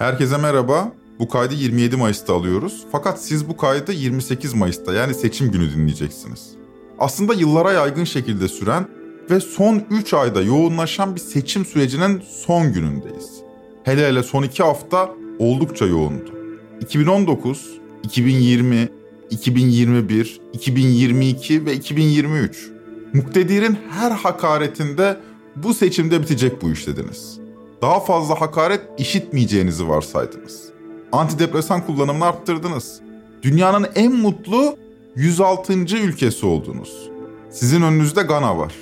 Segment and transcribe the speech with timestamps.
[0.00, 0.92] Herkese merhaba.
[1.18, 2.84] Bu kaydı 27 Mayıs'ta alıyoruz.
[2.92, 6.50] Fakat siz bu kaydı 28 Mayıs'ta yani seçim günü dinleyeceksiniz.
[6.98, 8.86] Aslında yıllara yaygın şekilde süren
[9.30, 13.30] ve son 3 ayda yoğunlaşan bir seçim sürecinin son günündeyiz.
[13.84, 16.30] Hele hele son 2 hafta oldukça yoğundu.
[16.80, 18.88] 2019, 2020,
[19.30, 22.70] 2021, 2022 ve 2023.
[23.14, 25.16] Muktedirin her hakaretinde
[25.56, 27.39] bu seçimde bitecek bu iş dediniz.
[27.82, 30.68] Daha fazla hakaret işitmeyeceğinizi varsaydınız.
[31.12, 33.00] Antidepresan kullanımını arttırdınız.
[33.42, 34.76] Dünyanın en mutlu
[35.16, 35.72] 106.
[35.96, 37.10] ülkesi oldunuz.
[37.50, 38.74] Sizin önünüzde Gana var.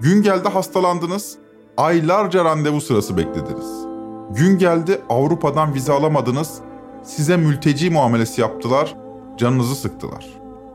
[0.00, 1.36] Gün geldi hastalandınız.
[1.76, 3.86] Aylarca randevu sırası beklediniz.
[4.30, 6.58] Gün geldi Avrupa'dan vize alamadınız.
[7.04, 8.96] Size mülteci muamelesi yaptılar.
[9.36, 10.26] Canınızı sıktılar.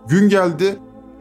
[0.08, 0.80] Gün geldi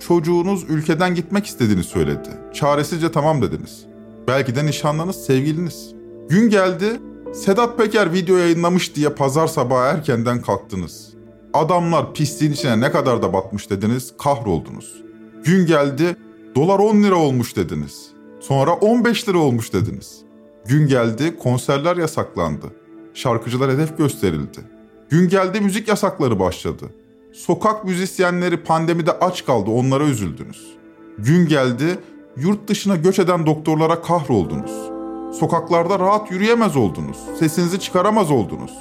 [0.08, 2.28] çocuğunuz ülkeden gitmek istediğini söyledi.
[2.54, 3.86] Çaresizce tamam dediniz.
[4.28, 5.99] Belki de nişanlınız sevgiliniz.
[6.30, 7.00] Gün geldi
[7.32, 11.08] Sedat Peker video yayınlamış diye pazar sabahı erkenden kalktınız.
[11.54, 15.02] Adamlar pisliğin içine ne kadar da batmış dediniz, kahroldunuz.
[15.44, 16.16] Gün geldi,
[16.54, 18.10] dolar 10 lira olmuş dediniz.
[18.40, 20.18] Sonra 15 lira olmuş dediniz.
[20.66, 22.66] Gün geldi, konserler yasaklandı.
[23.14, 24.60] Şarkıcılar hedef gösterildi.
[25.08, 26.84] Gün geldi, müzik yasakları başladı.
[27.32, 30.76] Sokak müzisyenleri pandemide aç kaldı, onlara üzüldünüz.
[31.18, 31.98] Gün geldi,
[32.36, 34.99] yurt dışına göç eden doktorlara kahroldunuz.
[35.32, 37.16] Sokaklarda rahat yürüyemez oldunuz.
[37.38, 38.72] Sesinizi çıkaramaz oldunuz.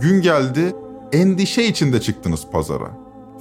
[0.00, 0.76] Gün geldi,
[1.12, 2.90] endişe içinde çıktınız pazara.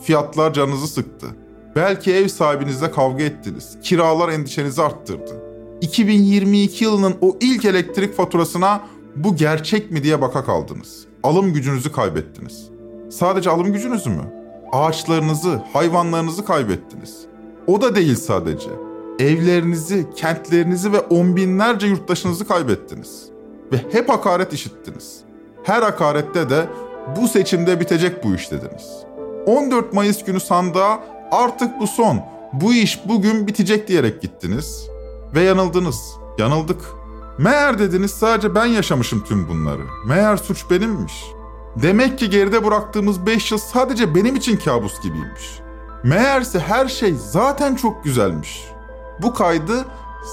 [0.03, 1.27] Fiyatlar canınızı sıktı.
[1.75, 3.77] Belki ev sahibinizle kavga ettiniz.
[3.83, 5.41] Kiralar endişenizi arttırdı.
[5.81, 8.81] 2022 yılının o ilk elektrik faturasına
[9.15, 11.05] bu gerçek mi diye baka kaldınız.
[11.23, 12.69] Alım gücünüzü kaybettiniz.
[13.09, 14.33] Sadece alım gücünüzü mü?
[14.71, 17.17] Ağaçlarınızı, hayvanlarınızı kaybettiniz.
[17.67, 18.84] O da değil sadece.
[19.19, 23.25] Evlerinizi, kentlerinizi ve on binlerce yurttaşınızı kaybettiniz.
[23.71, 25.17] Ve hep hakaret işittiniz.
[25.63, 26.65] Her hakarette de
[27.15, 28.89] bu seçimde bitecek bu iş dediniz.
[29.45, 32.21] 14 Mayıs günü sandığa artık bu son,
[32.53, 34.87] bu iş bugün bitecek diyerek gittiniz.
[35.35, 35.99] Ve yanıldınız,
[36.37, 36.81] yanıldık.
[37.37, 39.81] Meğer dediniz sadece ben yaşamışım tüm bunları.
[40.07, 41.13] Meğer suç benimmiş.
[41.75, 45.59] Demek ki geride bıraktığımız 5 yıl sadece benim için kabus gibiymiş.
[46.03, 48.74] Meğerse her şey zaten çok güzelmiş.
[49.21, 49.85] Bu kaydı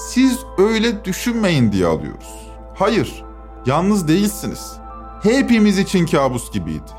[0.07, 2.49] siz öyle düşünmeyin diye alıyoruz.
[2.75, 3.23] Hayır,
[3.65, 4.77] yalnız değilsiniz.
[5.23, 6.91] Hepimiz için kabus gibiydi.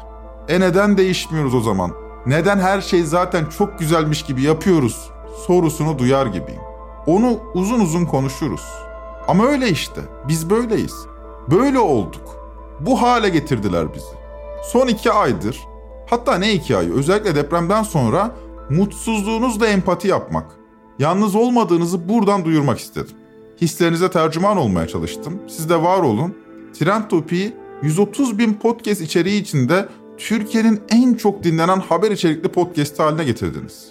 [0.49, 1.91] E neden değişmiyoruz o zaman?
[2.27, 5.11] Neden her şey zaten çok güzelmiş gibi yapıyoruz?
[5.47, 6.61] Sorusunu duyar gibiyim.
[7.06, 8.65] Onu uzun uzun konuşuruz.
[9.28, 10.01] Ama öyle işte.
[10.28, 10.95] Biz böyleyiz.
[11.51, 12.37] Böyle olduk.
[12.81, 14.25] Bu hale getirdiler bizi.
[14.72, 15.61] Son iki aydır,
[16.11, 18.31] hatta ne iki ayı, özellikle depremden sonra
[18.71, 20.47] mutsuzluğunuzla empati yapmak,
[20.99, 23.16] yalnız olmadığınızı buradan duyurmak istedim.
[23.60, 25.41] Hislerinize tercüman olmaya çalıştım.
[25.49, 26.34] Siz de var olun.
[26.78, 29.88] Trend Topi'yi 130 bin podcast içeriği içinde
[30.19, 33.87] Türkiye'nin en çok dinlenen haber içerikli podcast haline getirdiniz.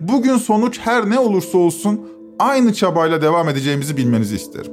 [0.00, 2.00] Bugün sonuç her ne olursa olsun
[2.38, 4.72] aynı çabayla devam edeceğimizi bilmenizi isterim.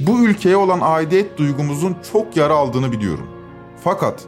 [0.00, 3.26] Bu ülkeye olan aidiyet duygumuzun çok yara aldığını biliyorum.
[3.84, 4.24] Fakat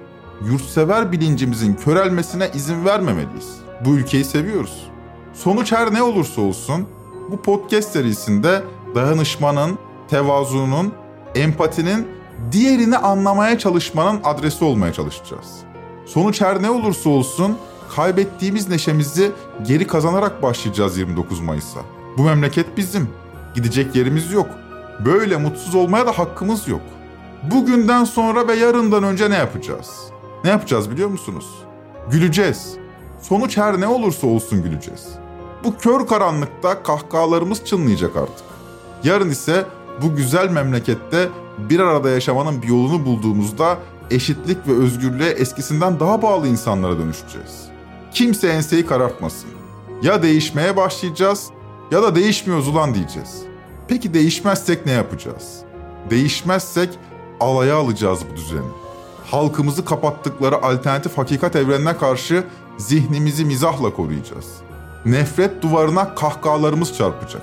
[0.50, 3.63] yurtsever bilincimizin körelmesine izin vermemeliyiz.
[3.84, 4.86] Bu ülkeyi seviyoruz.
[5.32, 6.86] Sonuç her ne olursa olsun
[7.30, 8.62] bu podcast serisinde
[8.94, 10.92] dayanışmanın, tevazunun,
[11.34, 12.06] empatinin,
[12.52, 15.48] diğerini anlamaya çalışmanın adresi olmaya çalışacağız.
[16.06, 17.56] Sonuç her ne olursa olsun
[17.96, 19.32] kaybettiğimiz neşemizi
[19.66, 21.80] geri kazanarak başlayacağız 29 Mayıs'a.
[22.18, 23.08] Bu memleket bizim.
[23.54, 24.46] Gidecek yerimiz yok.
[25.04, 26.80] Böyle mutsuz olmaya da hakkımız yok.
[27.50, 29.90] Bugünden sonra ve yarından önce ne yapacağız?
[30.44, 31.46] Ne yapacağız biliyor musunuz?
[32.10, 32.76] Güleceğiz.
[33.28, 35.06] Sonuç her ne olursa olsun güleceğiz.
[35.64, 38.46] Bu kör karanlıkta kahkahalarımız çınlayacak artık.
[39.04, 39.64] Yarın ise
[40.02, 43.78] bu güzel memlekette bir arada yaşamanın bir yolunu bulduğumuzda
[44.10, 47.68] eşitlik ve özgürlüğe eskisinden daha bağlı insanlara dönüşeceğiz.
[48.12, 49.50] Kimse enseyi karartmasın.
[50.02, 51.50] Ya değişmeye başlayacağız
[51.90, 53.42] ya da değişmiyoruz ulan diyeceğiz.
[53.88, 55.58] Peki değişmezsek ne yapacağız?
[56.10, 56.88] Değişmezsek
[57.40, 58.84] alaya alacağız bu düzeni.
[59.30, 62.44] Halkımızı kapattıkları alternatif hakikat evrenine karşı
[62.78, 64.46] zihnimizi mizahla koruyacağız.
[65.04, 67.42] Nefret duvarına kahkahalarımız çarpacak.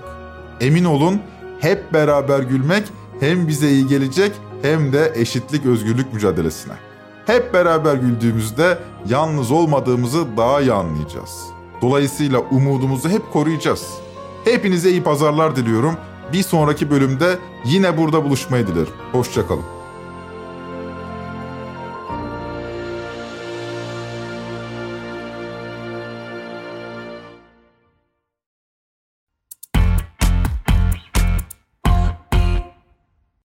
[0.61, 1.21] Emin olun
[1.59, 2.83] hep beraber gülmek
[3.19, 4.31] hem bize iyi gelecek
[4.61, 6.73] hem de eşitlik özgürlük mücadelesine.
[7.25, 8.77] Hep beraber güldüğümüzde
[9.09, 11.43] yalnız olmadığımızı daha iyi anlayacağız.
[11.81, 13.87] Dolayısıyla umudumuzu hep koruyacağız.
[14.43, 15.97] Hepinize iyi pazarlar diliyorum.
[16.33, 18.93] Bir sonraki bölümde yine burada buluşmayı dilerim.
[19.11, 19.80] Hoşçakalın.